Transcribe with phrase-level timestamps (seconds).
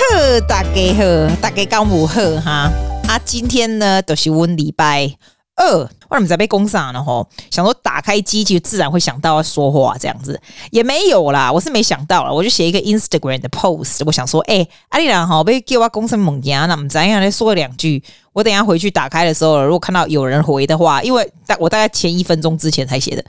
[0.00, 2.72] 好，大家好，大家刚午好哈
[3.06, 3.20] 啊！
[3.22, 5.14] 今天呢都、就是我礼拜
[5.56, 5.78] 二，
[6.08, 7.28] 我怎么在被攻上了吼？
[7.50, 10.40] 想说打开机就自然会想到要说话这样子，
[10.70, 18.02] 也没有啦，我是没想到了，我就写一个 Instagram 的 post，我想说，哎、欸，阿丽兰好，被叫我攻上猛牙，那我们怎样来说两句？
[18.32, 23.22] 我等下回去打开的时候，如果看到有人回的话，因为大我大概前一分钟之前才写的。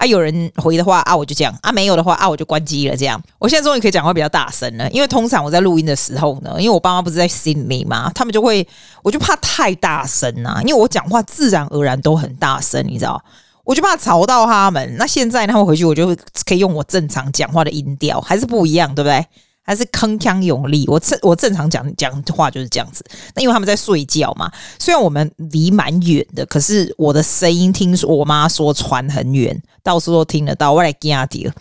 [0.00, 2.96] 啊，有人回的话啊，我就这样啊；没有的话啊，我就关机了。
[2.96, 4.90] 这样，我现在终于可以讲话比较大声了。
[4.90, 8.66] 因为通常我在录音的时候呢，因为我爸妈不是在心里嘛， 他们就会，
[9.02, 10.58] 我就怕太大声啊。
[10.62, 13.22] 因为我讲话自然而然都很大声，你知道，
[13.62, 14.96] 我就怕吵到他们。
[14.96, 19.26] 那现在他们回去，我就可以用我正常讲话的音调，还是不一样，对不对？
[19.70, 23.04] 还是铿锵有力，我正我正常讲讲话就是这样子。
[23.36, 30.72] 那因为他们在睡觉嘛，虽然我们离蛮远的，可是我的声音听说我妈说传很远，到处都听得到。
[30.72, 31.54] 我来加点，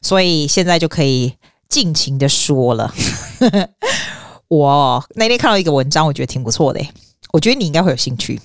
[0.00, 1.34] 所以现在就可以
[1.68, 2.90] 尽情的说了。
[4.48, 6.80] 我那天看到一个文章，我觉得挺不错的，
[7.34, 8.40] 我觉得你应该会有兴趣。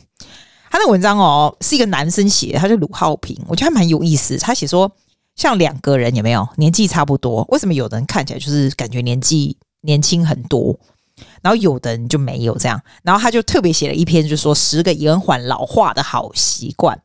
[0.69, 4.37] 他那文章哦，是一个男生写的，他是鲁浩平，我觉得还蛮有意思。
[4.37, 4.91] 他写说。
[5.37, 7.45] 像两个人有没有年纪差不多？
[7.49, 10.77] 为什么有的人看起来就是感觉年纪年轻很多，
[11.41, 12.81] 然后有的人就没有这样？
[13.03, 16.99] 然后他就特别写了一篇，就是说十个延缓老化的好习惯。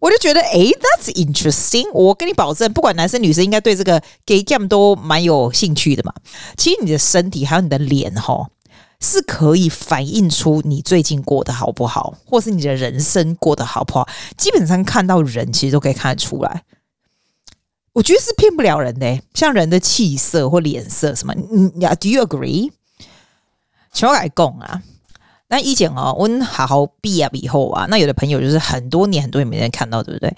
[0.00, 1.90] 我就觉得，诶，that's interesting。
[1.92, 6.12] 我跟你保证，不管男生女生，应该对这个 gay game 都蛮有兴趣的嘛。
[6.58, 8.50] 其实你的身体还有你的脸，哈，
[9.00, 14.06] 是可以反映出你最近过得好不好，或是你的人生过得好不好。
[14.36, 16.64] 基本上看到人，其实都可以看得出来。
[17.94, 22.70] 我觉得是骗不了人的，像人的气色或脸色什么，你呀，Do you agree？
[23.92, 24.82] 请我来讲啊，
[25.46, 30.36] 那以前哦，我好好毕业以后啊，那有的朋友就是很多年很多年没人看到，对不对？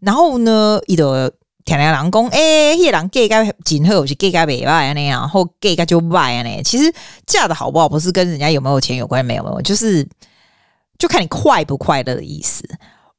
[0.00, 1.30] 然后呢，一个
[1.66, 6.62] 天天人讲，哎，那个人嫁甲真好，是嫁甲袂歹那样，然后嫁甲就歹呢。
[6.62, 6.90] 其实
[7.26, 10.08] 嫁的好不好，不是跟人家有没有钱有关，没有没有，就是
[10.98, 12.66] 就看你快不快乐的意思。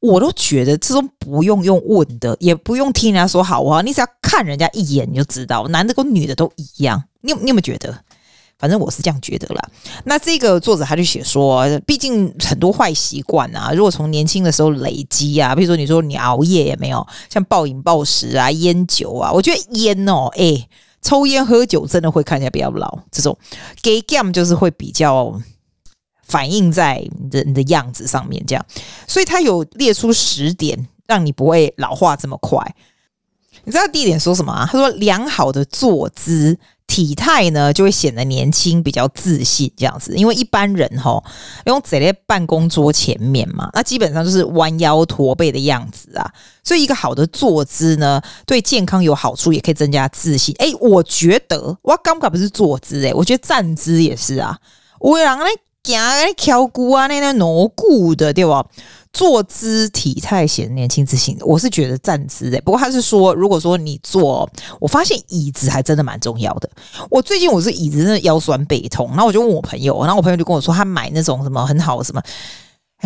[0.06, 7.04] 我都觉得这种不用用问的，也不用听人家说好啊，你只要看人家一眼你就知道，男的跟女的都一样。
[7.22, 7.98] 你有你有没有觉得？
[8.58, 9.70] 反正我是这样觉得啦。
[10.06, 20.68] 那这个作者他就写说，毕竟很多坏习惯啊，如果从年轻的时候累积啊，比如说你说你熬夜也没有，像暴饮暴食啊、烟酒啊，我觉得烟哦，哎、
[21.02, 23.00] 抽烟喝酒真的会看起来比较老。
[23.12, 23.38] 这种
[23.82, 25.38] gay game 就是会比较。
[26.26, 28.66] 反映在你的你的样子上面，这样，
[29.08, 32.76] 所以他有列出十点，让你不会老化这么快。
[33.64, 34.68] 你知道第一点说什么啊？
[34.70, 36.56] 他说良好的坐姿、
[36.86, 40.16] 体态呢，就会显得年轻、比较自信这样子。
[40.16, 41.24] 因为一般人哈，
[41.66, 46.32] 用坐在办公桌前面嘛，那基本上就是弯腰驼背的样子啊。
[46.64, 50.54] 所以一个好的坐姿呢，对健康有好处，也可以增加自信。
[50.60, 54.60] 哎，我觉得我刚刚不是坐姿哎，我觉得站姿也是啊。
[55.00, 55.46] 我让嘞。
[55.86, 58.66] 行啊，翘骨啊，那那挪骨的，对吧？
[59.14, 62.60] 坐姿体态显年轻自信，我是觉得站姿的。
[62.62, 66.70] 不过他是说，如果说你坐，我发现椅子还真的蛮重要的。
[67.10, 72.22] 我最近我是椅子真的腰酸背痛，然后我就问我朋友，然后我朋友就跟我说，他买那种什么很好什么。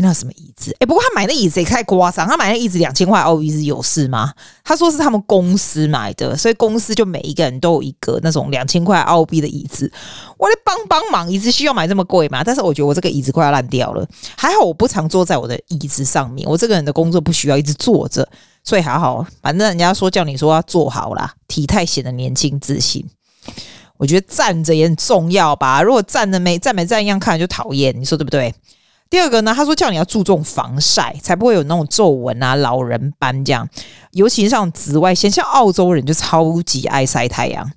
[0.02, 0.76] 那什么椅子？
[0.80, 2.28] 哎、不过他买那椅子也太夸张。
[2.28, 4.34] 他买那椅子两千块澳币是有事吗？
[4.64, 9.92] 他说是他们公司买的，所以公司就每一个人都有一个那种两千块澳币的椅子。
[10.38, 12.44] 我来帮帮忙，椅子需要买这么贵吗？
[12.44, 14.08] 但是我觉得我这个椅子快要烂掉了。
[14.38, 18.28] 还好我不常坐在我的椅子上面，我这个人的工作不需要一直坐着，
[18.64, 19.26] 所以还好。
[19.42, 23.06] 反正人家说叫你说要坐好啦，体态显得年轻自信。
[23.98, 25.82] 我觉得站着也很重要吧？
[25.82, 27.94] 如果站着没站没站一样，看就讨厌。
[28.00, 28.54] 你说对不对？
[29.10, 33.68] 第二个呢，他说叫你要注重防晒，才不会有那种皱纹啊、老人斑这样。
[34.12, 37.70] 尤其是像紫外线，像澳洲人就超级爱晒太阳。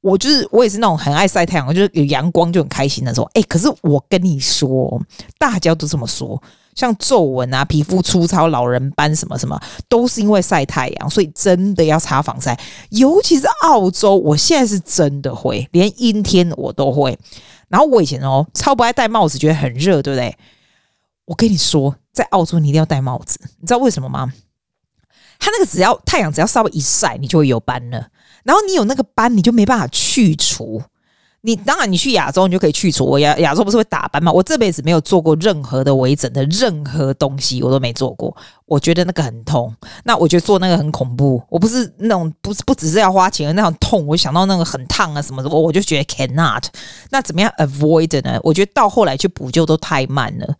[0.00, 3.28] 我就是我也是那种很爱晒太阳，我就是有阳光就很开心那种。
[3.34, 5.00] 哎，可是我跟你说，
[5.38, 6.42] 大家都这么说，
[6.74, 9.58] 像皱纹啊、皮肤粗糙、老人斑什么什么，
[9.88, 12.58] 都是因为晒太阳，所以真的要擦防晒。
[12.90, 17.18] 尤其是澳洲，我现在是真的会，连阴天我都会。
[17.68, 20.36] 然后我以前哦，超不爱戴帽子，觉得很热，对不对？
[21.26, 24.32] 我跟你说，在澳洲你一定要戴帽子，你知道为什么吗？
[25.38, 28.08] 它那个只要太阳只要稍微一晒，你就会有斑了。
[28.44, 30.82] 然后你有那个斑，你就没办法去除。
[31.46, 33.04] 你当然你去亚洲，你就可以去除。
[33.04, 34.32] 我亚亚洲不是会打斑吗？
[34.32, 38.34] 我这辈子没有做过任何的微整的任何东西，我都没做过。
[38.64, 39.74] 我觉得那个很痛，
[40.04, 41.42] 那我觉得做那个很恐怖。
[41.50, 46.64] 我不是那种不是不只是要花钱的那种痛，我想到那个很烫啊什么的，我我就觉得 cannot。
[47.10, 48.40] 那怎么样 avoid 呢？
[48.42, 50.54] 我觉得到后来去补救都太慢了。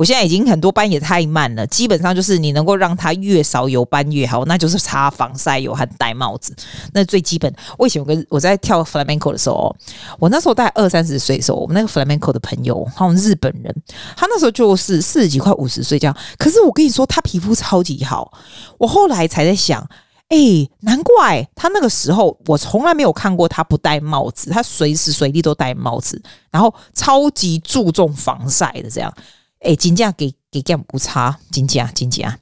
[0.00, 6.56] 我现在已经很多斑也太慢了，基本上就是你能够让它越少有斑越好，那就是擦防晒油和戴帽子，
[6.94, 7.54] 那最基本。
[7.76, 9.76] 我以前有个我在跳 flamenco 的时候，
[10.18, 13.82] 我那时候大概二三十岁的时候，我们那个 flamenco 的朋友，他们日本人，
[14.16, 18.32] 他那时候就是四十几快五十岁这样，可是我跟你说，他皮肤超级好。
[18.78, 19.86] 我后来才在想，
[20.28, 29.12] 哎、欸，难怪他那个时候，我从来没有看过他不戴帽子，他随时随地都戴帽子，然后超级注重防晒的这样。
[29.60, 32.38] 哎，金价给给干不差，金价金价。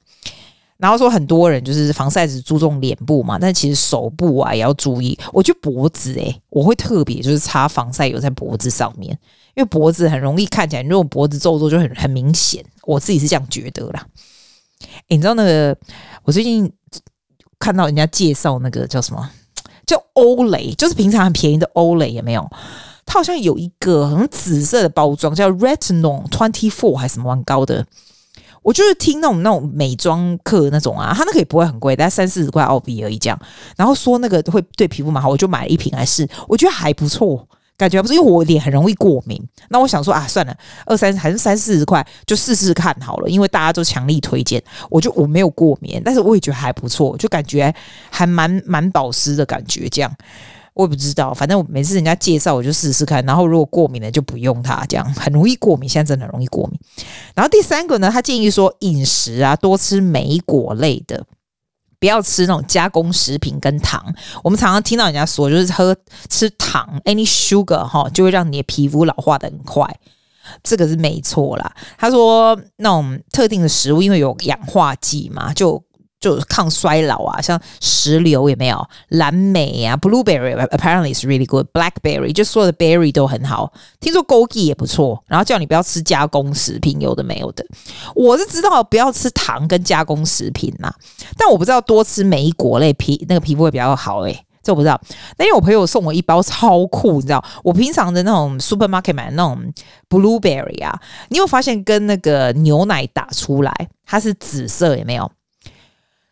[0.76, 5.18] 然后说很多人就是防晒只注重脸部嘛，但其实手部啊也要注意。
[5.32, 9.10] 我觉得脖子哎、我会特别就是擦防晒油在脖子上面，
[9.56, 12.64] 因为脖子很容易看起来，如果脖子皱皱就很很明显。
[12.84, 14.06] 我自己是这样觉得啦。
[15.08, 15.76] 诶你知道那个？
[16.22, 16.72] 我最近
[17.58, 19.28] 看到人家介绍那个叫什么？
[19.84, 22.48] 叫欧蕾，就是平常很便宜的欧蕾，有没有？
[23.08, 27.86] 它好像有一个很紫色的包装，叫 Retinol Twenty Four 还是什么蛮高的。
[28.62, 33.40] 我就是听那种那种美妆课那种啊，它那个也不会很贵，大概三四十块澳币而已这样。
[33.76, 39.42] 然后说那个会对皮肤蛮好，我就买了一瓶来试，我觉得还不错，感觉不错，因为我脸很容易过敏。
[39.70, 40.54] 那我想说啊，算了，
[40.84, 47.74] 二三还是三四十块，就试试看好了，因为大家都强力推荐，我就我没有过敏，但是我也觉得还不错，就感觉
[48.10, 50.12] 还蛮蛮保湿的感觉这样。
[50.78, 56.78] 我也不知道，反正我每次人家介绍我就试试看，然后如果过敏了就不用它，这样很容易过敏，现在真的很容易过敏。
[57.34, 61.26] 然后第三个呢，他建议说饮食啊多吃莓果类的，
[61.98, 64.14] 不要吃那种加工食品跟糖。
[64.44, 65.96] 我们常常听到人家说，就是喝
[66.28, 69.84] 吃糖，any sugar 哈，就会让你的皮肤老化的很快，
[70.62, 71.74] 这个是没错啦。
[71.98, 75.82] 他说那种特定的食物因为有氧化剂嘛，就。
[76.20, 78.88] 就抗衰老啊，像石榴有没有？
[79.08, 83.72] 蓝莓啊，blueberry apparently is really good，blackberry 就所有的 berry 都很好。
[84.00, 87.64] 听说枸杞也不错，然后叫你不要吃加工食品，有的没有的。
[88.14, 90.92] 我是知道不要吃糖跟加工食品呐，
[91.36, 95.00] 但我不知道多吃莓果类皮那个皮肤会比较好诶、欸，这我不知道。
[95.36, 99.72] 那因为我朋友送我一包超酷，你知道，我平常的那种 supermarket 买的那种
[100.08, 103.72] blueberry 啊，你有发现跟那个牛奶打出来
[104.04, 105.30] 它是紫色有没有？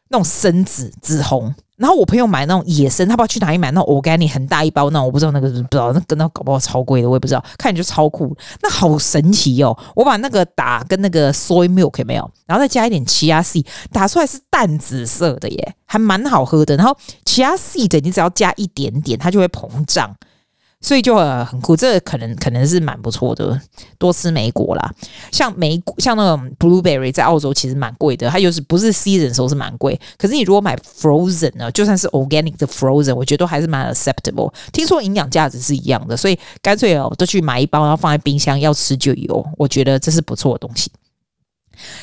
[0.08, 9.76] 那种深紫紫红，然后我朋友买那种野生，他不知道去哪里买那种 organic 很大一包，那我不知道那个不知道那跟那搞不好超贵的，我也不知道，看起来就超酷，那好神奇哦！
[9.94, 16.76] 我把那个打跟那个 soy milk 有没有，然后再加一点 chia seed，打出来是淡紫色的耶，还蛮好喝的。
[16.76, 20.14] 然后 chia seed 你只要加一点点，它就会膨胀。
[20.86, 23.60] 所以就很酷，这个可能可能是蛮不错的。
[23.98, 24.94] 多吃莓果啦，
[25.32, 28.30] 像莓果，像那种 blueberry，在澳洲其实蛮贵的。
[28.30, 34.54] 它就是不是 season 时候是蛮贵，可是你如果买 frozen 呢，就算是 organic 的 frozen，我觉得都还是蛮 acceptable。
[34.72, 39.44] 听说营养价值是一样的，所以干脆哦，都去买一包，然后放在冰箱，要吃就有。
[39.58, 40.88] 我觉得这是不错的东西。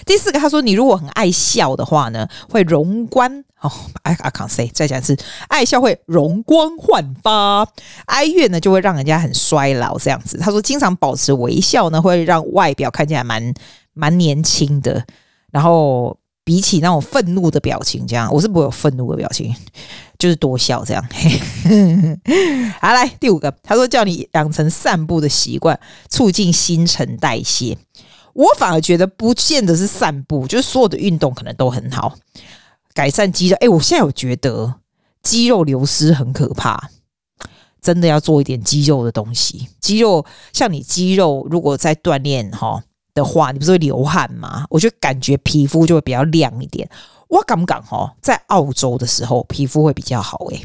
[0.05, 3.71] 第四个，他说你如果很爱笑的话呢，会容光哦
[4.03, 5.17] ，I I can't say，再讲一次，
[5.47, 7.67] 爱笑会容光焕发，
[8.05, 10.37] 哀怨呢就会让人家很衰老这样子。
[10.37, 13.53] 他说经常保持微笑呢，会让外表看起来蛮
[13.93, 15.05] 蛮年轻的。
[15.51, 19.55] 然后比起那种愤怒的表情，这样我是不会有愤怒的表情，
[20.17, 21.03] 就是多笑这样。
[22.81, 25.79] 好，来第五个，他说叫你养成散步的习惯，
[26.09, 27.77] 促进新陈代谢。
[28.33, 32.15] 我反而觉得不见得是散步，就是所有的运动可能都很好，
[32.93, 33.57] 改善肌肉。
[33.59, 34.75] 哎，我现在有觉得
[35.21, 36.89] 肌肉流失很可怕，
[37.81, 39.69] 真的要做一点肌肉的东西。
[39.79, 44.65] 肌肉像你肌肉如果在锻炼哈的话，你不是会流汗吗？
[44.69, 46.89] 我就感觉皮肤就会比较亮一点。
[47.27, 48.13] 我敢不敢哈？
[48.21, 50.63] 在澳洲的时候皮肤会比较好诶、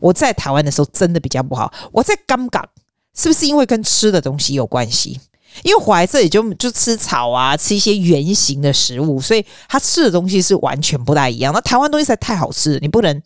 [0.00, 1.72] 我在台湾的时候真的比较不好。
[1.92, 2.66] 我在敢不敢？
[3.14, 5.20] 是不是因为跟吃的东西有关系？
[5.62, 11.52] 因为怀这里就就吃草啊，吃一些圆形的食物，所以他吃的东西是完全不大一样。
[11.52, 13.22] 那台湾东西实在太好吃了，你不能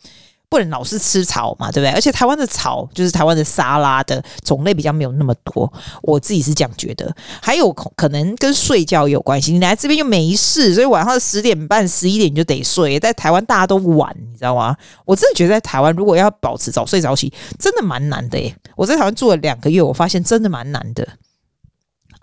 [0.49, 1.91] 不能老是吃草嘛，对不对？
[1.93, 7.13] 而且台湾的草就是台湾的沙拉的种类比较没有那么多，我自己是这样觉得。
[7.43, 13.01] 还有可能跟睡觉有关系，你来这边又没事，所以晚上十点半、十一点就得睡。
[13.01, 14.77] 在台湾大家都晚，你知道吗？
[15.05, 18.55] 我真的觉得在台湾如果要保持早睡早起，真的蛮难的耶。
[18.77, 21.07] 我在台湾住了两个月，我发现真的蛮难的。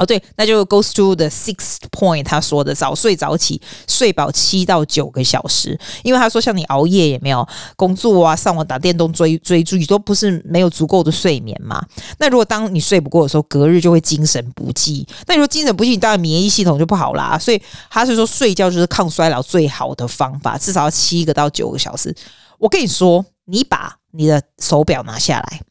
[0.02, 5.80] 哦，对，那就 goes to the sixth point，他说的早睡早起，睡饱七到九个小时。
[6.02, 11.86] 因为他说，像你熬夜也没有工作啊，上网打电动追追剧，都不是没有足够的睡眠嘛。
[12.18, 15.08] 那如果当你睡不过的时候，隔日就会精神不济。
[15.28, 17.38] 那你说精神不济，你当然免疫系统就不好啦。
[17.38, 22.16] 所以他是说，睡觉就是抗衰老最好的方法，至少要七个到九个小时。
[22.58, 25.62] 我跟你说，你把你的手表拿下来。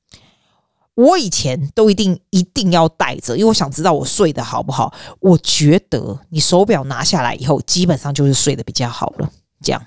[1.01, 4.93] 我以前都一定一定要戴着，因为我想知道我睡得好不好。
[5.21, 9.31] 我觉得你手表拿下来以后，基本上就是睡得比较好了。
[9.63, 9.83] 这样。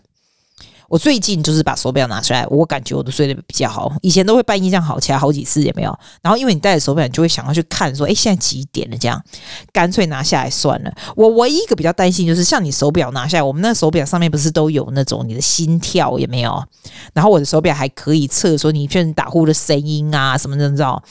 [0.93, 3.91] 我最近就是把手表拿出来，我感觉我都睡得比较好。
[4.03, 5.97] 以前都会半夜这样好起来好几次也没有。
[6.21, 8.97] 然后因为你戴着手表，你就会想要去看说，哎，现在几点了？
[8.99, 9.19] 这样
[9.71, 10.93] 干脆拿下来算了。
[11.15, 16.63] 我唯一一个比较担心就是，像你手表拿下来，我们那手表上面不是都有那种你的心跳也没有？
[17.15, 21.01] 然后我的手表还可以测说你确实打呼的声音啊什么的，你知道？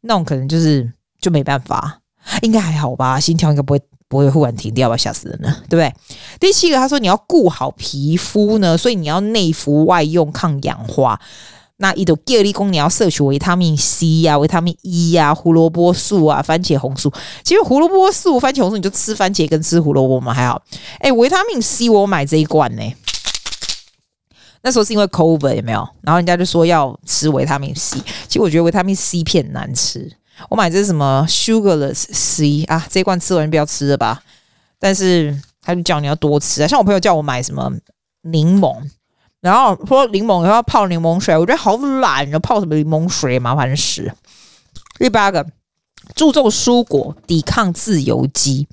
[0.00, 2.00] 那种可能就是就没办法，
[2.42, 3.20] 应该还好吧？
[3.20, 3.80] 心跳应该不会。
[4.08, 5.94] 不会忽然停掉吧，吓死人了，对不对？
[6.40, 11.20] 第七个，他说你要顾好皮肤呢，所以你要内服外用抗氧化。
[11.80, 17.12] 那一朵叶立功，你要摄取维他命 C 呀、啊、维他命 E 呀、啊、胡萝卜素啊、番茄红素。
[17.44, 20.60] 其实胡萝卜素、番茄红素，你就吃番茄跟吃胡萝卜嘛，还好。
[20.98, 22.82] 哎，维他命 C 我买这一罐呢，
[24.62, 25.88] 那时候是因为 COVID 有没有？
[26.02, 30.17] 然后人家就说要吃维他命 C，其实我觉得维他命 C 片难吃。
[30.48, 32.86] 我买这是什么 Sugarless C 啊？
[32.88, 34.22] 这罐吃完不要吃了吧。
[34.78, 36.68] 但是他就叫你要多吃啊。
[36.68, 37.68] 像我朋友叫我买什么
[38.22, 38.76] 柠檬，
[39.40, 44.12] 然后说柠檬要泡柠檬水，我觉得好懒，要泡什么柠檬水，麻烦死。
[44.98, 45.44] 第八个，
[46.14, 48.68] 注重蔬果，抵抗自由基，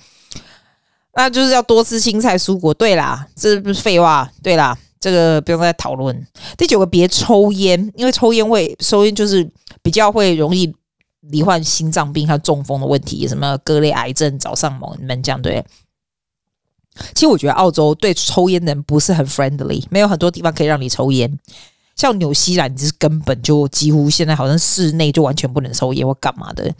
[1.15, 2.71] 那就是要多吃青菜蔬果。
[2.73, 4.31] 对啦，这不是废话。
[4.43, 6.27] 对啦，这个不用再讨论。
[6.55, 9.49] 第九个，别抽烟，因为抽烟会抽烟就是
[9.81, 10.71] 比较会容易。
[11.29, 15.63] 罹患心脏病还有中风的问题，什么各类癌症找上门，你们讲对？
[17.13, 21.37] 其实我觉得澳洲对抽烟的人不是很 friendly，没有很多地方可以让你抽烟。
[21.95, 26.73] 像纽西兰，你是根本就几乎现在好像室内就完全不能抽烟或干嘛的，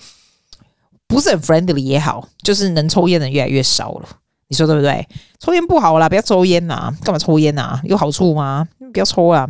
[1.07, 4.09] 不是很 friendly 也好，就是能抽烟的人越来越少了。
[4.47, 5.07] 你说对不对？
[5.39, 6.93] 抽烟不好啦，不要抽烟呐！
[7.01, 7.79] 干嘛抽烟呐？
[7.83, 8.67] 有好处吗？
[8.93, 9.49] 不要抽啊！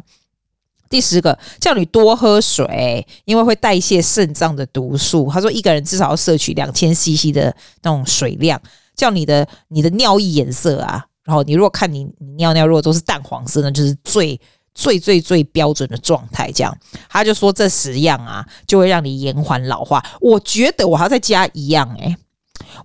[0.90, 5.30] 第十个，叫你多喝水，因为会代谢肾脏的毒素。
[5.32, 8.62] 他说，一个人至少要摄取两千 CC 的那种水量。
[8.96, 14.40] 叫你的你的尿液颜色啊，然后你如果看你尿尿如果都是淡黄色，那就是最
[14.74, 16.50] 最最最标准的状态。
[16.50, 16.74] 这样，
[17.10, 20.02] 他就说这十样啊，就会让你延缓老化。
[20.22, 22.18] 我觉得我还要再加一样，欸，诶，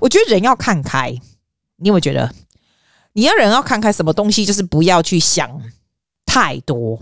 [0.01, 1.11] 我觉得人要看开。
[1.77, 2.29] 你有没有觉得，
[3.13, 5.49] 你要人要看开，什么东西就是不要去想
[6.27, 7.01] 太多。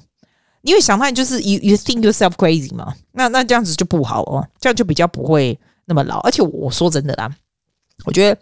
[0.62, 6.18] 因为想太就是 you you think yourself crazy 嘛，那那这样子就不好哦，这样就比较不会那么老。
[6.20, 7.30] 而且我说真的啦，
[8.04, 8.40] 我觉得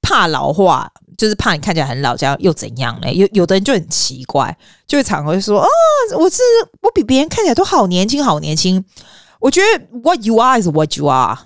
[0.00, 3.12] 怕老化就是怕你看起来很老，这样又怎样呢？
[3.12, 5.66] 有有的人就很奇怪，就会常会说哦，
[6.18, 6.42] 我是
[6.80, 8.84] 我比别人看起来都好年轻，好年轻。
[9.40, 11.38] 我觉得 what you are is what you are。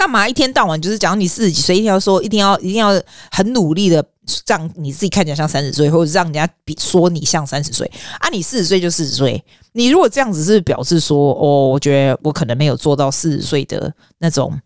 [0.00, 2.90] 干嘛一天到晚就是讲你四十几岁，一定要说一定要一定要
[3.30, 4.02] 很努力的
[4.46, 7.86] 让你自己看起来像三十岁，或者让人家比说你像三十岁
[8.18, 8.30] 啊？
[8.30, 14.58] 你四十岁就四十岁，你如果这样子是表示说哦，我觉得我可能没有做到四十岁的那种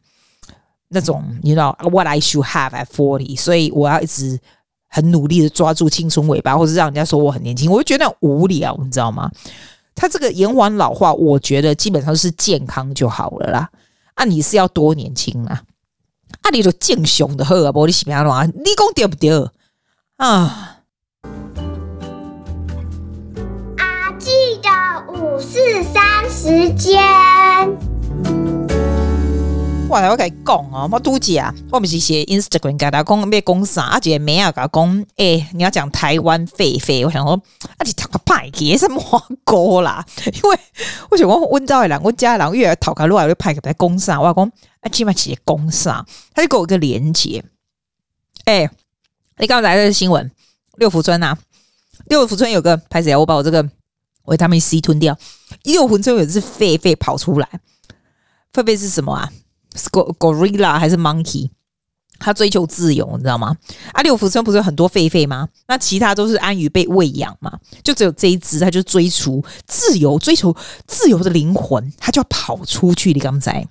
[0.91, 4.39] 那种，你知道 what I should have at forty，所以我要一直
[4.89, 9.29] 很努力的抓住青春尾巴，或者让人家说我很年轻，我就觉得无聊，你知道吗？
[9.97, 13.69] 他这个延缓老化，我觉得基本上是健康就好了啦。
[14.15, 15.63] 啊，你是要多年轻啊？
[16.43, 18.45] 啊，你就健雄的好啊，不你是边啊？
[18.45, 19.51] 你讲对不对
[20.17, 20.83] 啊？
[23.77, 24.31] 啊记
[24.63, 24.69] 得
[25.13, 27.24] 五四三时间。
[29.95, 37.41] 我来跟你讲哦，我拄只啊，我不是写 Instagram 给他讲咩讲啥，啊，姐妹啊，给他讲，诶，你要讲台湾狒狒，我想说，
[37.77, 39.01] 啊，你讨个派给什么
[39.45, 40.05] 歌啦？
[40.27, 40.59] 因为
[41.13, 47.45] 我想讲温州的人，我家的人越来讨个路来，就派给他讲啥，我讲啊，起码写讲啥，他就给我一个连接。
[48.47, 48.69] 诶，
[49.39, 50.29] 你刚刚来的新闻，
[50.77, 51.39] 六福村啊，
[52.07, 53.65] 六福村有个拍子，我把我这个
[54.25, 55.17] 维他命 C 吞掉，
[55.63, 57.49] 六福村有只狒狒跑出来，
[58.53, 59.31] 狒狒是什么啊
[59.75, 61.51] ？Gorilla 还是 Monkey？
[62.21, 63.57] 他追求自由，你知道吗？
[63.93, 65.49] 啊，六福村不是有很多狒狒吗？
[65.67, 67.59] 那其他都是安于被喂养嘛？
[67.83, 73.13] 就只有这一只，他就追逐自由，追求自由的灵魂，他就要跑出去。
[73.13, 73.67] 你刚才。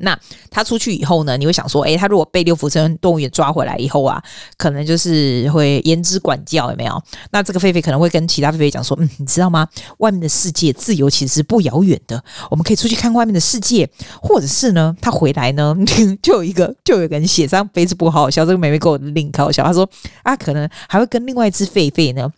[0.00, 0.18] 那
[0.50, 1.36] 他出去以后呢？
[1.36, 4.22] 你会想说，诶、欸，他如果被六福村动物园抓回来以后啊，
[4.56, 7.02] 可能就是会严之管教，有没有？
[7.30, 9.66] 那这个狒狒可能会跟其他狒狒讲说，嗯，你知道吗？
[9.98, 13.88] 外面的世界自由其实是不遥远的，我们可以出去看外面的世界，
[14.20, 15.76] 或者是呢，他回来呢，
[16.22, 19.88] 就有一个就有一个人写上 Facebook 好好笑，这个妹妹给我 link 好笑，他说
[20.22, 22.32] 啊，可能还会跟另外一只狒狒呢，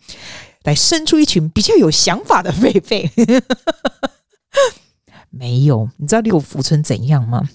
[0.63, 3.09] 来生出一群比较有想法的狒狒。
[5.35, 7.49] 没有，你知道六福村怎样吗？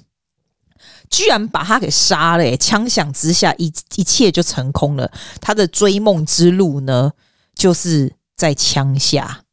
[1.09, 2.57] 居然把他给杀了！
[2.57, 5.11] 枪响之下，一一切就成空了。
[5.41, 7.13] 他的追梦之路呢，
[7.55, 9.45] 就是在枪下。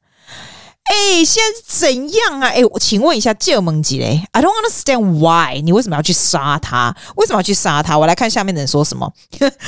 [0.86, 2.48] 哎、欸，现在怎样啊？
[2.48, 6.96] 哎、欸，我请问一下，借蒙吉嘞？I don't understand why，你为什么要去杀他？
[7.16, 7.98] 为什么要去杀他？
[7.98, 9.12] 我来看下面的人说什么。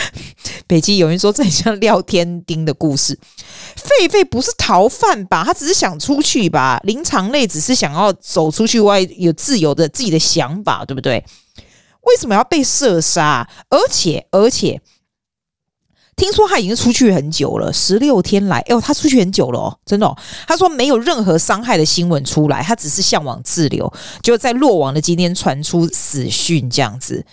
[0.67, 3.17] 北极有人说这很像廖天丁的故事。
[3.75, 5.43] 狒狒不是逃犯吧？
[5.43, 6.79] 他只是想出去吧？
[6.83, 11.25] 灵长类只是想要走出去外，有自由的自己的想法，对不对？
[12.01, 13.50] 为什么要被射杀？
[13.69, 14.79] 而且，而且。
[16.17, 20.17] 听说他已经出去很久了，十六天来，哎呦，他出去很久了哦，真的哦。
[20.47, 23.93] 他说没有任何伤害的新闻出来，他只是向往自由，
[24.24, 27.24] 就在落网的今天传出死讯这样子。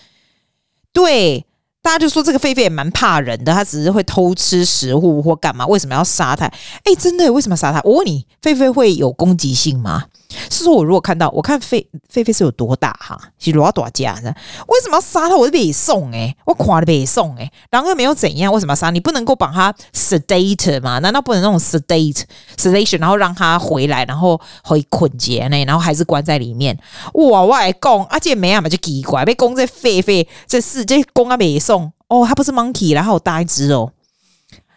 [0.93, 1.47] 对，
[1.81, 5.67] 大家就说这个狒狒也蛮怕人的，他只是会偷吃食物或干嘛？
[5.67, 6.45] 为什么要杀他？
[6.85, 7.81] 哎，真的，为什么要杀他？
[7.85, 10.05] 我问你，狒狒会有攻击性吗？
[10.51, 13.21] 是说，我如果看到，我看狒狒狒是有多大哈？
[13.39, 14.33] 是多大家呢？
[14.69, 15.37] 为什么要杀他？
[15.37, 18.91] 我是北宋哎，我垮了北宋哎，然后又没有怎样，为什么要杀？
[18.91, 20.99] 你不能够把他 sedate 吗？
[21.01, 22.23] 难道不能那种 sedate
[22.57, 25.65] sedation，然后让他回来，然后回捆结呢？
[25.65, 26.79] 然后还是关在里面？
[27.15, 33.91] 哇，我来讲，而且没啊嘛就奇怪，被攻这狒狒，这是这攻啊北宋哦，他不是 monkey，然后大一只哦。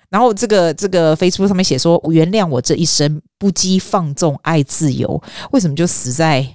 [0.10, 5.22] 然后这个这个 Facebook 上面写说，原谅我这一生不羁放纵爱自由，
[5.52, 6.48] 为什么就死在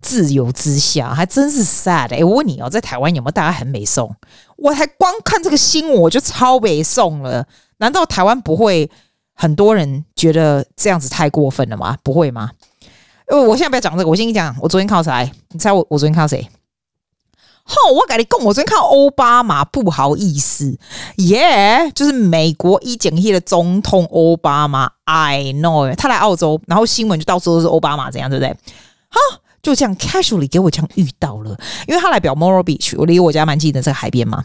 [0.00, 1.12] 自由之下？
[1.12, 2.08] 还真是 sad。
[2.10, 4.14] 诶，我问你哦，在台湾有没有大家很美颂？
[4.56, 7.46] 我还光看这个新闻我就超美颂了。
[7.78, 8.90] 难道台湾不会
[9.34, 11.96] 很多人觉得这样子太过分了吗？
[12.02, 12.50] 不会吗？
[13.26, 15.32] 呃，我现在不要讲这个，我先跟你讲，我昨天看到谁？
[15.50, 16.48] 你猜我我昨天看到谁？
[17.70, 17.92] 吼！
[17.92, 20.76] 我跟你讲，我昨天看奥巴马，不好意思，
[21.18, 28.50] 耶、就是美国一整届的总统奥巴马，I know，他来澳洲，然后新闻就到处都是奥巴马，怎样对不对？
[29.08, 34.44] 哈，就这样 casually 给我这样遇到了，因为他来表 moral Beach，我离我家蛮近的这个海边嘛。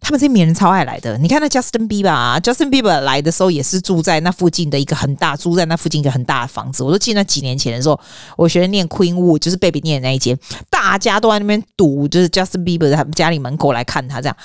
[0.00, 6.82] 他们这些名人超爱来的，你看那 Justin Bieber 啊，Justin Bieber 来的时候也是住在那附近的一个很大，住在那附近一个很大的房子。
[6.84, 7.98] 我都记得那几年前的时候，
[8.36, 10.38] 我学生念 Queenwood，就是贝比念的那一间，
[10.68, 14.36] 大家都在那边堵，就是 Justin Bieber 在他们家里门口来看他这样。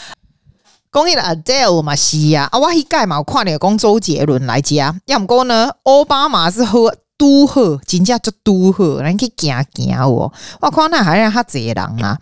[0.92, 12.18] 公益的 Adele 嘛是啊，啊我一盖嘛，我跨年公周杰伦来家，要么讲呢，奥巴马是喝都喝，真正就都喝，你可以行行我，我看那还让他贼人啊，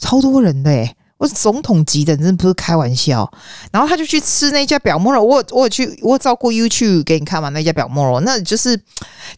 [0.00, 0.96] 超多人的、欸。
[1.18, 3.30] 我总统级的，真的不是开玩笑。
[3.72, 8.76] 然后他就去吃那家表莫罗，我我有去，我照顾 YouTube 给你看嘛，那家表莫罗，那就是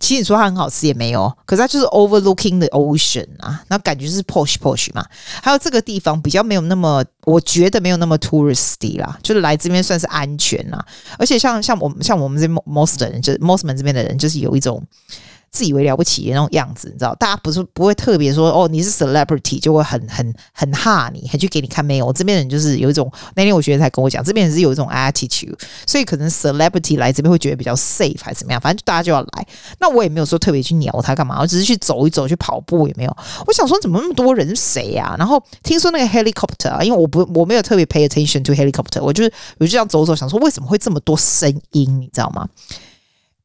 [0.00, 5.04] 其实你说它很好吃也没有，可是它就是 overlooking the ocean 啊，那感觉是 posh posh 嘛。
[5.42, 10.84] 还有这个地方比较没有那么，我觉得没有那么 touristy 啦，就是来这边算是安全啦。
[11.16, 14.82] 而且像像我们像我们这 most 的人，就是 Mosman 这边的人，就是有一种。
[15.50, 17.14] 自以为了不起的那种样子，你知道？
[17.14, 22.06] 大家不是不会特别说哦，你是 celebrity 就会很很很哈你，还去给你看没有？
[22.06, 28.60] 我这边人就是有一种，那天我学生才跟我讲，这边人是有一种 attitude，所以可能 celebrity 来这边会觉得比较 safe 还是怎么样？
[28.60, 29.46] 反正大家就要来。
[29.80, 33.16] 那我也没有说特别去鸟他干嘛，我只是去走一走，去跑步也没有。
[33.46, 35.14] 我想说怎么那么多人谁呀？
[35.18, 42.00] 然后听说那个 helicopter，因为我不我没有特别 pay attention to helicopter，我就是我就这样走走，想说为什么会这么多声音？
[42.00, 42.46] 你知道吗？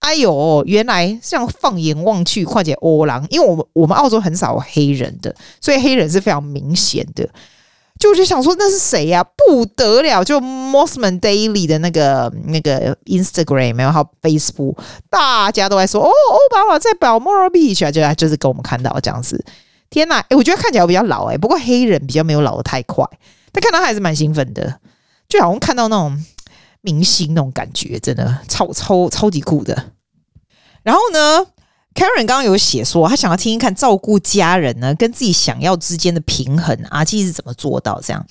[0.04, 7.28] 哎呦，原来这样放眼望去，况且欧郎，因为我们我们澳洲很少黑人的，所以黑人是非常明显的。
[7.98, 10.22] 就我就想说，那是谁呀、不得了！
[10.22, 14.78] 就 Mosman Daily 的那个那个 Instagram 然后，Facebook，
[15.10, 19.42] 大家都在说哦，奥巴马在 Balmoral Beach 啊，就就是给我们看到这样子。
[19.90, 20.20] 天哪！
[20.28, 23.08] 哎，我觉得看起来比较老哎，不过黑人比较没有老得太快，
[23.54, 24.80] 但看到还是蛮兴奋的，
[25.30, 26.22] 就好像看到那种。
[26.86, 29.92] 明星那种感觉，真的超超超级酷的。
[30.84, 31.40] 然后呢
[31.96, 38.26] ，Karen 刚刚有写说，他想要听听看照顾家人呢，跟自己想要之间的平衡，阿纪是怎么做到这样？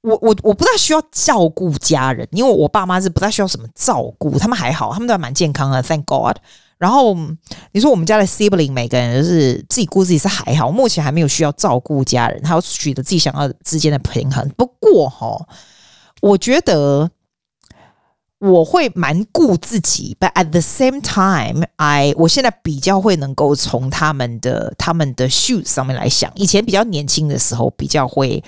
[0.00, 6.38] 我我我不太需要照顾家人，因为我爸妈是不太需要什么照顾，他们还好，他们都还蛮健康的，Thank God。
[6.78, 7.14] 然后
[7.72, 14.48] 你说我们家的 Sibling 每个人就是自己顾自己是还好，目前还没有需要照顾家人，他要取得自己想要之间的平衡。
[14.56, 15.46] 不过哈，
[16.22, 17.10] 我觉得。
[18.50, 26.30] 我会蛮顾自己，but at the same time，I 我现在比较会能够从他们的他们的 shoes 上面来想。
[26.34, 28.42] 以前比较年轻的时候，比较会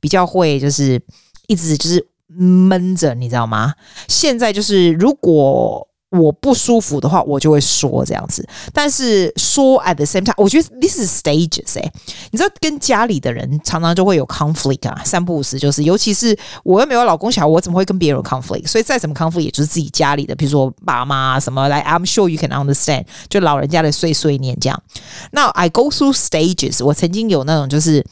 [0.00, 1.00] 比较会就是
[1.46, 3.74] 一直就是闷着，你知道吗？
[4.08, 5.88] 现在就是如果。
[6.12, 8.46] 我不舒服的话，我就会说这样子。
[8.72, 11.92] 但是说 at the same time，我觉得 this is stages 哎、
[12.30, 18.66] 你知道跟家里的人常常就会有 conflict 啊，三不五时就是，尤其是我又没有老公小孩，我怎么会跟别人有 conflict？
[18.66, 21.82] 所以再怎么 conflict，也就是自己家里的，比如说爸妈什么来。
[21.82, 24.82] I'm sure you can understand，就老人家的碎碎念这样。
[25.30, 28.04] 那 I go through stages，我曾经有那种就是。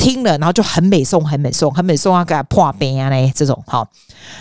[0.00, 3.86] 听了，然后就很美颂，很美颂，很美颂啊，给他破冰啊嘞，这种哈。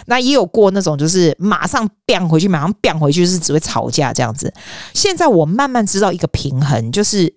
[0.06, 4.54] 那也有过那种，就是马上变回去，马上变回去，是只会吵架这样子。
[4.94, 7.36] 现在我慢慢知道一个平衡，就是。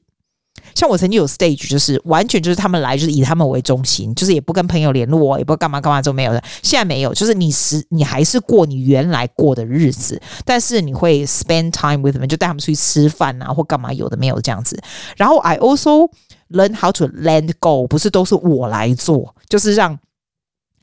[0.75, 6.43] 像我曾经有 stage，就是完全就是他们来就是以他们为中心，就是也不跟朋友联络，也不干嘛干嘛都没有的。
[6.63, 14.81] 现在没有，就是你是你还是过你原来过的日子，但是你会 spend time with them，就带他们出去吃饭啊或干嘛，有的没有这样子。
[15.17, 16.09] 然后 I also
[16.53, 19.99] learn how to let go，不是都是我来做，就是让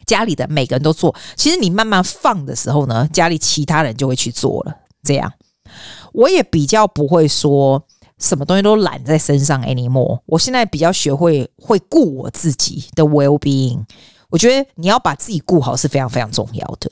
[0.06, 1.16] 家里的每个人都做。
[1.36, 4.76] 其实你慢慢放的时候呢，家里其他人就会去做了。
[5.04, 5.32] 这样，
[6.14, 7.86] 我也比较不会说。
[8.22, 10.20] 什么东西都揽在身上 anymore。
[10.26, 13.86] 我现在比较学会会顾我自己的 well being。
[14.30, 16.92] 我觉得你要把自己顾好是非常非常重要的。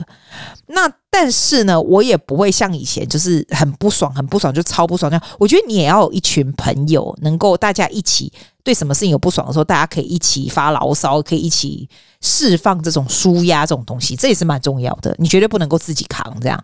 [0.67, 5.23] 那但是呢，我也不会像以前就是很不爽，很不爽就超不爽这样。
[5.39, 8.32] 我觉得你也要有一群朋友，能够大家一起
[8.63, 11.88] 对什么事情有不爽的时候，大家可以一起发牢骚，可以一起
[12.21, 15.15] 释放这种舒压这种东西，这也是蛮重要的。
[15.19, 16.63] 你绝对不能够自己扛这样。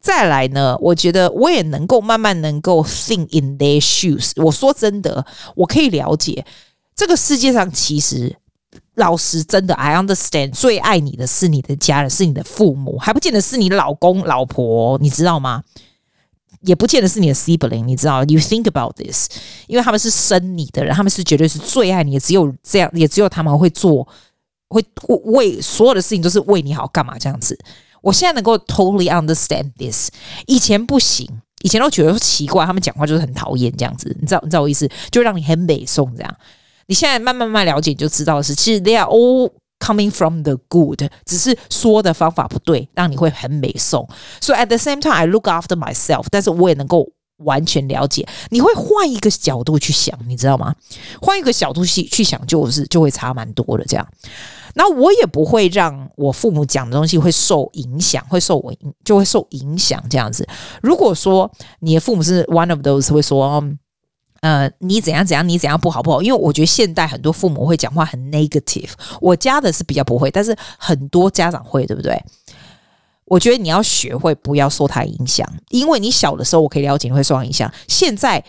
[0.00, 4.32] 再来呢，我觉得我也能够慢慢能够 think in their shoes。
[4.36, 6.44] 我说真的，我可以了解
[6.94, 8.36] 这个世界上其实
[8.94, 15.62] 老实真的，I understand 最爱你的是你的家人，是你的父母，还不见得是你老公老婆，你知道吗？
[16.60, 19.28] 也不见得是你的 sibling，你知道？You think about this，
[19.66, 24.08] 因为他们是生你的人，他们是绝对是最爱你的，只有这样，也只有他们会做，
[24.68, 24.82] 会
[25.24, 27.58] 为所有的事情都是为你好，干嘛这样子？
[28.00, 30.08] 我现在能够 totally understand this，
[30.46, 31.28] 以前不行，
[31.62, 36.36] 以前都觉得奇怪，他们讲话就是很讨厌这样子，你知道你知道我意思，就让你很美颂这样。
[36.86, 44.08] 你现在慢慢慢了解，你就知道的是，其实 they are all coming from the good，只是说的方法不对，让你会很美颂。
[44.40, 50.74] So at the same time, I look after myself，但是我也能够完全了解，你会换一个角度去想，你知道吗？
[51.20, 54.06] 换一个角度去去想，就是就会差蛮多的这样。
[54.76, 60.44] 那我也不会让我父母讲的东西会受影响，会受我影就会受影响这样子。
[60.82, 63.62] 如果说你的父母是 one of those 会说，
[64.44, 66.20] 呃，你怎样怎样，你怎样不好不好？
[66.20, 72.22] 因为我觉得现代很多父母会讲话很 negative，我家的是比较不会，但是很多家长会，对不对？
[73.24, 78.44] 我觉得你要学会不要受他影响，因为你小的时候我可以了解你会受到影响，现在。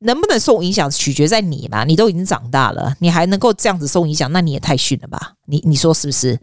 [0.00, 1.82] 能不能受影响，取决在你嘛？
[1.82, 5.32] 你都已经长大了，你还能够这样子受影响，那你也太逊了吧？
[5.46, 6.38] 你你说是不是？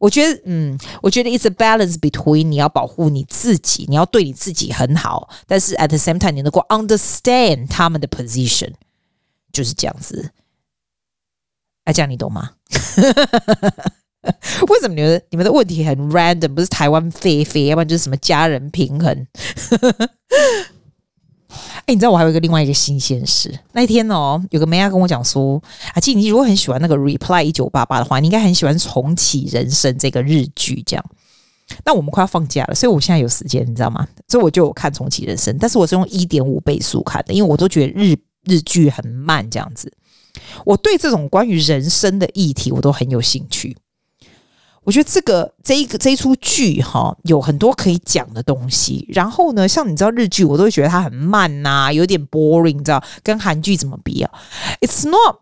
[0.00, 8.72] 我觉得，嗯，我觉得 it's a balance between 你要保护你自己，你要对你自己很好，但是 at the same time 你能够 understand 他们的 position，
[9.52, 10.32] 就是这样子。
[11.84, 12.50] 哎，这样你懂吗？
[14.68, 16.48] 为什么你们你们的问题很 random？
[16.48, 19.26] 不是台湾飞飞，要不然就是什么家人平衡？
[21.90, 23.52] 你知道我还有一个另外一个新鲜事。
[23.72, 25.62] 那一天哦，有个妹啊跟我讲说
[25.94, 31.04] ：“阿静，你如果很喜欢那个 Reply 一九八八的话，你应该很喜欢重启人生这个日剧。”这样，
[31.84, 34.06] 那我们快要放假了，所以我现在有时间，你知道吗？
[34.28, 39.92] 所以我就看重启人生，但是我是用一点五倍速看的，因为我都觉得日日剧很慢，这样子。
[40.64, 43.76] 我对这种关于人生的议题，我都很有兴趣。
[44.90, 49.06] 我觉得这个这一个这一出剧哈，有很多可以讲的东西。
[49.10, 53.00] 然后呢，像你知道日剧，我都会觉得它很慢呐、有点 boring，你知道？
[53.22, 54.32] 跟韩剧怎么比啊
[54.80, 55.36] ？It's not,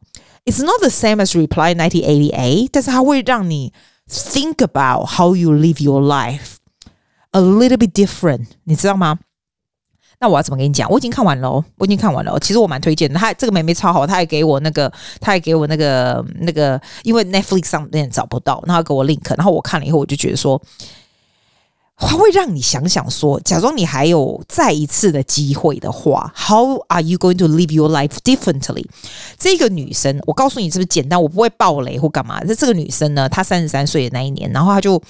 [0.44, 3.72] it's not the same as Reply 1988，但是它会让你
[4.06, 6.56] think about how you live your life
[7.30, 9.18] a little bit different，你知道吗？
[10.20, 10.90] 那我要怎么跟你讲？
[10.90, 12.38] 我已经看完了，我已经看完了。
[12.40, 20.60] 其实我蛮推荐的，她这个妹妹超好，她还给我那个，她还给我那个那个，因为 Netflix 上面找不到，然后给我 link，然后我看了以后，我就觉得说。
[22.00, 28.86] 它会让你想想说，假装你还有再一次的机会的话，How are you going to live your life differently？
[29.36, 31.20] 这个女生，我告诉你是不是简单？
[31.20, 32.40] 我不会爆雷或干嘛。
[32.44, 35.02] 这这个女生呢，她三十三岁的那一年，然后她就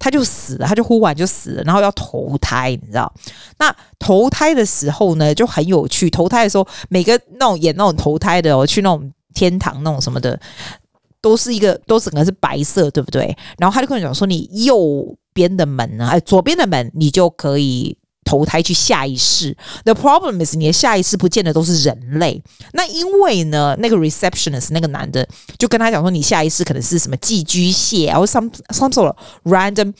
[0.00, 3.12] 她就死了，她就忽然就死了，然后要投胎，你知道？
[3.58, 6.10] 那投胎的时候呢，就很有趣。
[6.10, 10.38] 投胎的时候，每个那种演那种投胎的，哦去那种天堂那种什么的，
[11.20, 13.36] 都是一个都整个是白色，对不对？
[13.58, 15.16] 然后他就跟我讲说，你右。
[15.32, 16.08] 边的门呢？
[16.10, 19.56] 哎，左边的门你就可以投胎去下一世。
[19.84, 22.42] The problem is，你的下一世不见得都是人类。
[22.72, 29.92] 那因为呢，那个 receptionist 那个男的就跟他讲说，你下一世可能是什么寄居蟹，然后 some some sort of random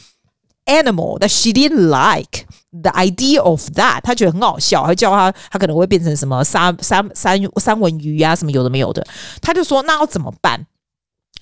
[0.67, 4.01] animal that she didn't like the idea of that。
[4.03, 9.05] 他觉得很好笑，还叫他他可能会变成什么三三三三文鱼啊，什么有的没有的。
[9.41, 10.67] 他就说，那要怎么办？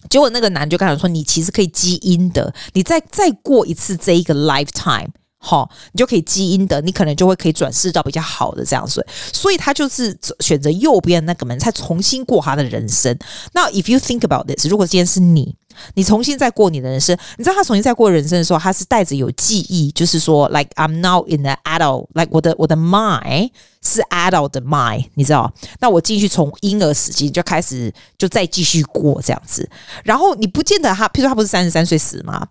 [0.08, 5.08] 结果那个男就跟他说：“你其实可以基因的，你再再过一次这一个 lifetime
[5.42, 9.06] 好，你就可以积阴德，你可能就会可以转世到比较好的这样子。
[9.32, 13.16] 所以他就是选择右边那个门，才重新过他的人生。
[13.52, 15.56] 那 if you think about this，如果今天是你，
[15.94, 23.50] 你重新再过你的人生，你知道他重新再过人生的时候，他是带着有记忆，就是说，like I'm now in the adult，like 我的我的 mind
[23.82, 25.52] 是 adult 的 mind，你知道？
[25.80, 29.68] 那我继续从婴儿时期就开始，就再继续过这样子。
[30.04, 32.46] 然后你不见得他，譬如说他不是三十三岁死吗？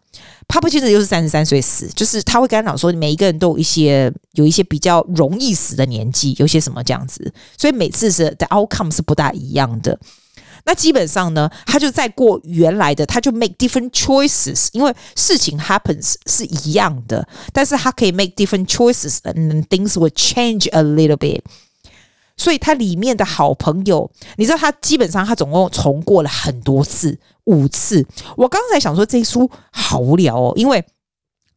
[0.48, 9.98] 他不见得又是三十三岁死，就是他会跟他讲说，每一个人都有一些有一些比较容易死的年纪，有些什么这样子，所以每次是的 outcome 是不大一样的。
[10.66, 21.42] 那基本上呢，他就在过原来的，他就 make different choices，因为事情 happens 是一样的，但是他可以 make different choices，and things will change a little bit。
[22.38, 28.06] 所以他里面的好朋友，你知道他基本上他总共重过了很多次，五次。
[28.38, 30.82] 我刚才想说这一书好无聊哦，因为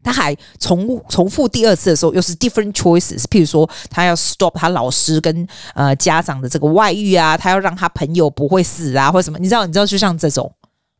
[0.04, 3.24] 他还重重复第二次的时候又是 different choices。
[3.24, 9.38] 譬如说他要 stop 他老师跟呃家长的这个外遇啊，他要让他朋友不会死啊，或什么？
[9.40, 9.66] 你知道？
[9.66, 9.86] 你知道？
[9.86, 10.54] 就像这种，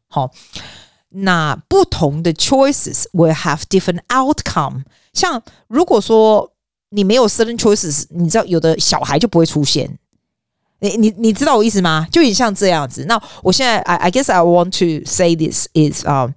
[0.10, 0.30] 好，
[1.10, 4.84] 那不同的 choices will have different outcome。
[5.14, 6.52] 像如果说。
[6.92, 10.00] 你没有 certain choices，你知道有的小孩就不会出现。
[10.80, 12.08] 你你你知道我意思吗？
[12.10, 13.04] 就有点像这样子。
[13.10, 16.32] 那我现在 I I guess I want to say this is um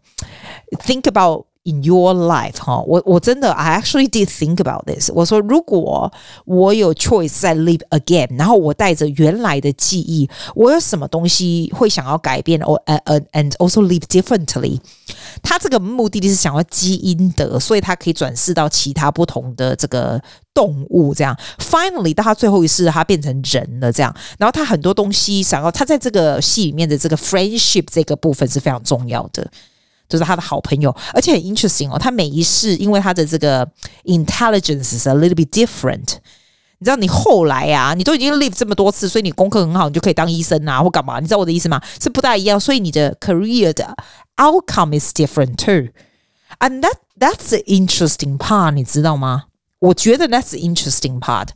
[0.84, 1.46] think about。
[1.67, 5.09] In your life，哈，我我真的，I actually did think about this。
[5.11, 6.13] 我说，如果
[6.45, 12.61] 我有 choice 再 live again，然后我带着原来的记忆，我有什么东西会想要改变？
[12.61, 14.79] 哦，呃呃，and also live differently。
[15.41, 20.21] 他这个目的地是想要积阴德，所以他可以转世到其他不同的这个
[20.53, 21.35] 动物，这样。
[21.57, 24.15] Finally，到他最后一世，他变成人了，这样。
[24.37, 29.49] 然后他很多东西想要，他在这个戏里面的这个 friendship 这个部分是非常重要的。
[30.07, 31.97] 就是他的好朋友，而且很 interesting 哦。
[31.97, 33.67] 他每一世，因为他的这个
[34.05, 36.17] intelligence is a little bit different。
[36.77, 41.19] 你知道，你后来啊，你都已经 live 这么多次，所以你功课很好，你就可以当医生啊，或干嘛？
[41.19, 41.81] 你知道我的意思吗？
[42.01, 43.95] 是不大一样，所以你的 career 的
[44.35, 45.93] outcome is different too。
[46.59, 49.45] And that that's the interesting part，你知道吗？
[49.79, 51.49] 我觉得 that's the interesting part。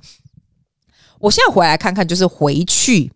[1.19, 3.11] 我现在回来看看，就是回去。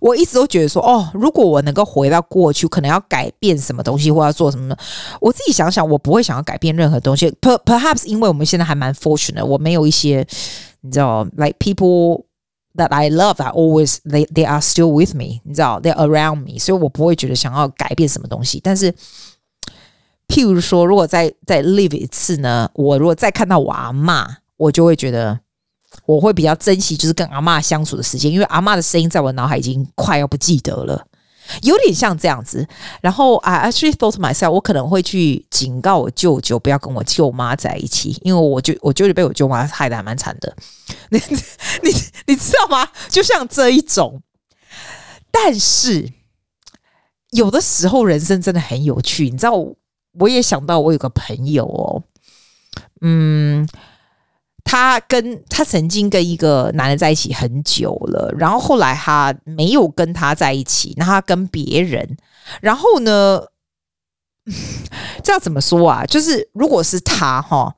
[0.00, 4.76] 我一直都觉得说，哦，如果我能够回到过去，可能要改变什么东西，或要做什么呢？
[5.20, 7.30] 我自己想想，我不会想要改变任何东西。
[7.40, 10.26] Perhaps，因为我们现在还蛮 fortunate，我没有一些，
[10.82, 12.24] 你知道，like people
[12.76, 18.60] that I love are always they they are still with me，你知道，they're around me，所以我不会觉得想要改变什么东西。
[18.62, 18.92] 但是，
[20.28, 25.40] 譬如说，如果再再 live 一次呢，我如果再看到我阿嬷，我就会觉得。
[26.04, 31.04] 我会比较珍惜，就是跟阿嬷相处的时间，因为阿嬷的声音在我脑海已经快要不记得了，
[31.62, 32.66] 有点像这样子。
[33.00, 40.54] 然后，I actually thought myself，我可能会去警告我舅舅不要跟我舅妈在一起，因为我舅我舅舅被我舅妈害得还蛮惨的。
[41.10, 41.18] 你
[41.82, 41.90] 你
[42.26, 42.88] 你知道吗？
[43.08, 44.22] 就像这一种。
[45.30, 46.12] 但是
[47.30, 49.52] 有的时候人生真的很有趣，你知道，
[50.18, 52.02] 我也想到我有个朋友哦，
[53.00, 53.68] 嗯。
[54.68, 62.16] 他跟他曾经跟一个男人在一起很久了，然后后来他没有跟他在一起，那他跟别人，
[62.60, 63.40] 然后呢，
[65.22, 66.04] 这要怎么说啊？
[66.04, 67.72] 就是如果是他哈，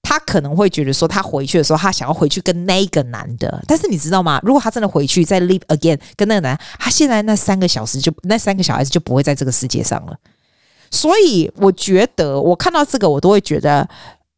[0.00, 4.40] 他可能会觉得说，他回去的时候，他想要回去跟那个男的，但是你知道吗？
[4.44, 10.16] 如果他真的回去再 live again 跟那个男，他现在那三个小时就那三个小孩子就不会在这个世界上了。
[10.88, 13.88] 所以我觉得，我看到这个，我都会觉得。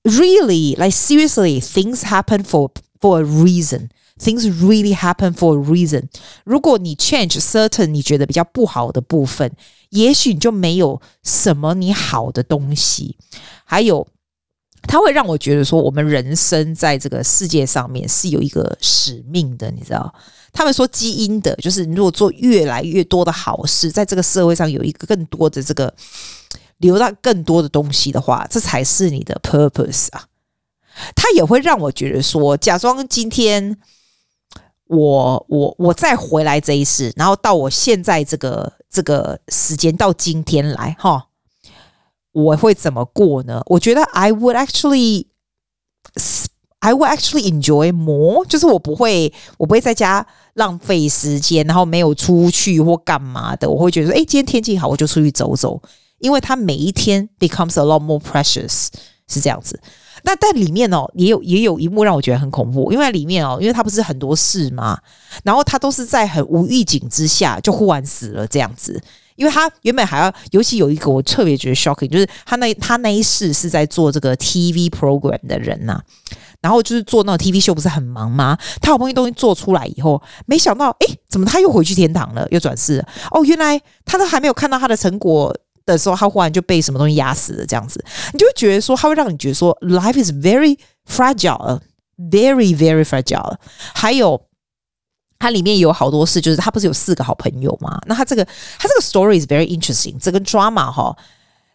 [0.05, 3.88] Really, like seriously, things happen for for a reason.
[4.17, 6.09] Things really happen for a reason.
[6.45, 9.51] 如果你 change certain 你觉得比较不好的部分，
[9.88, 13.17] 也许你就没有什么你好的东西。
[13.64, 14.07] 还有，
[14.83, 19.71] 它会让我觉得说，我们人生在这个世界上面是有一个使命的。
[19.71, 20.14] 你知道，
[20.53, 25.93] 他们说基因的，就是你如果做越来越多的好事，在这个社会上有一个更多的这个。
[26.85, 30.27] 留到更多的东西的话，这才是你的 purpose 啊！
[31.16, 33.79] 他也会让我觉得说，假装今天
[34.87, 41.29] 我我我再回来这一世，然后到我现在这个这个时间到今天来哈，
[42.33, 43.62] 我会怎么过呢？
[43.66, 45.27] 我觉得 I would actually
[46.81, 55.81] I would actually enjoy more，就是我不会我不会在家浪费时间，然后没有出去或干嘛的，我会觉得说，哎，今天天气好，我就出去走走。
[56.24, 58.88] 因为他每一天 becomes a lot more precious，
[59.28, 59.78] 是这样子。
[60.22, 64.98] 那但里面哦，也有也有一幕让我觉得很恐怖，因为里面哦，因为他不是很多事嘛，
[65.42, 68.98] 然后他都是在很无预警之下就忽然死了这样子。
[69.37, 76.00] 因为他原本还要，尤其有一个我特别觉得 shocking，就是他那他那一世是在做这个 TV program 的人呐、
[76.60, 78.56] 然后就是做那种 TV show 不是很忙吗？
[78.80, 83.08] 他好不容易东西做出来以后，没想到哎，怎么他又回去天堂了，又转世了？
[83.32, 85.52] 哦，原来他都还没有看到他的成果
[85.87, 93.57] 的时候，他忽然就被什么东西压死了，这样子，你就会觉得说，他会让你觉得说，life is very fragile，very very fragile，
[93.94, 94.40] 还有。
[95.37, 98.01] 它里面有好多事，就是他不是有四个好朋友嘛？
[98.07, 98.42] 那他这个
[98.79, 101.14] 他这个 story is very interesting，这跟 drama 哈，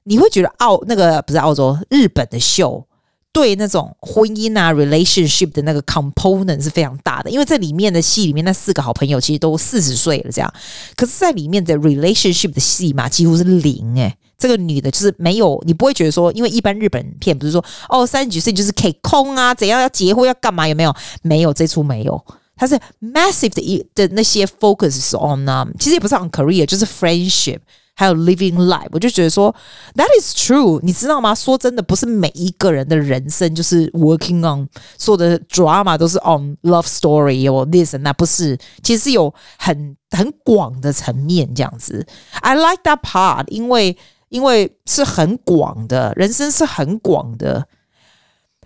[0.05, 2.83] 你会觉得澳那个不是澳洲日本的秀
[3.31, 10.53] 对那种婚姻啊 relationship 的那个 component 是非常大的，因为在里面的戏里面那四个好朋友其实都四十岁了这样，
[10.95, 20.95] 可是在里面的 relationship 的戏嘛几乎是零诶、欸，这个女的就是没有，你不会觉得说，因为一般日本片不是说哦三十几岁就是可以空啊，怎样要结婚要干嘛有没有？
[21.21, 22.25] 没有这出没有。
[22.55, 27.59] 它是 massive 的一的那些 focus on 呢、其实也不是 on career，就是 friendship，
[27.98, 28.88] 还有 living life。
[28.92, 29.54] 我就觉得说
[29.94, 31.34] that is true，你知道吗？
[31.34, 42.06] 说真的，不是每一个人的人生就是 working on 所有的 drama 都是 on love story 或 this and that，不是，其实是有很很广的层面这样子。
[42.40, 43.96] I like that part，因为
[44.28, 47.66] 因为是很广的，人生是很广的。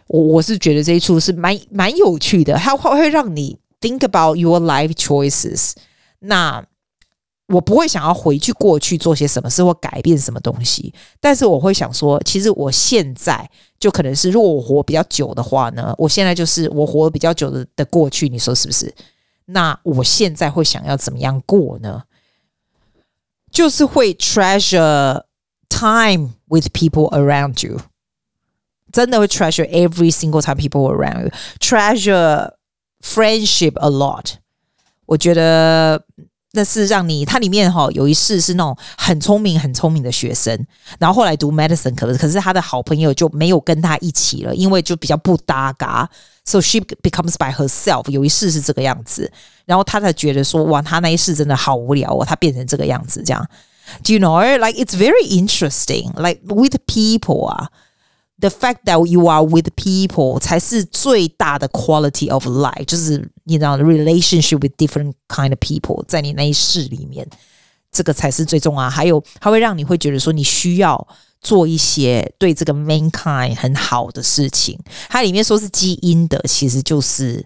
[0.06, 3.58] 我我是觉得这一出是蛮蛮有趣的，它会会让你。
[3.80, 5.74] Think about your life choices。
[6.18, 6.64] 那
[7.47, 18.93] 我不会想要回去过去做些什么事或改变什么东西，但是我会想说，其实我现在就可能是，如果我活比较久的话呢，我现在就是我活比较久的的过去，你说是不是？
[19.45, 22.03] 那我现在会想要怎么样过呢？
[23.51, 25.23] 就是会 treasure
[25.69, 27.79] time with people around you，
[28.91, 32.53] 真的会 treasure every single time people around you，treasure。
[33.05, 34.35] Friendship a lot，
[35.07, 36.05] 我觉得
[36.55, 40.55] 那是让你，它里面哈有一世是那种很聪明、很聪明的学生，
[40.99, 46.07] 然后后来读 medicine，可是可是他的好朋友就没有跟他一起了，因为就比较不搭嘎
[46.45, 48.07] ，so she becomes by herself。
[48.11, 49.31] 有一世是这个样子，
[49.65, 53.47] 然后他才觉得说，哇，他那一世真的好无聊哦，他变成这个样子，这样
[54.03, 54.57] ，Do you know?
[54.59, 57.69] Like it's very interesting, like with people 啊。
[58.39, 65.59] The fact that you are with people 才是最大的 quality of life，就是你知道 relationship with different kind of
[65.59, 67.27] people，在你那一世里面，
[67.91, 68.89] 这个才是最重要。
[68.89, 71.07] 还有，它会让你会觉得说，你需要
[71.41, 74.79] 做一些对这个 mankind 很好的事情。
[75.09, 77.45] 它里面说是基因的，其实就是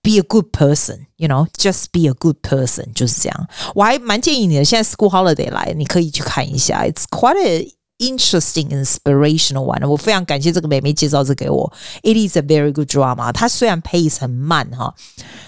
[0.00, 3.48] be a good person，you know，just be a good person，就是这样。
[3.74, 9.87] 我还蛮建议你的，现在 school holiday 来，你可以去看一下，it's quite a Interesting, inspirational one。
[9.87, 11.73] 我非常感谢这个妹妹介绍这给我。
[12.03, 13.31] It is a very good drama。
[13.31, 14.93] 它虽然 pace 很慢哈，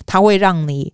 [0.08, 0.94] 它会让你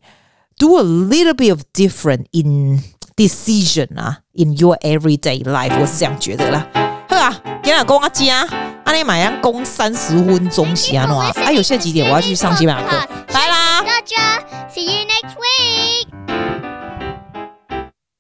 [0.58, 2.84] do a little bit of different in
[3.16, 5.80] decision 啊，in your everyday life。
[5.80, 6.68] 我是这样觉得啦。
[7.08, 8.46] 好啊，今天讲阿佳，
[8.84, 11.32] 阿你买样工三十分钟是安怎啊？
[11.38, 12.06] 哎呦，现在几点？
[12.06, 13.08] 我要去上基本课。
[13.28, 13.82] 拜啦。
[14.74, 15.89] See you next week.